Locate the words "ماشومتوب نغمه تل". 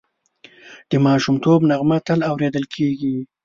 1.05-2.19